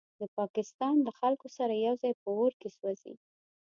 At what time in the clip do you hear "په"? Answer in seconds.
2.21-2.27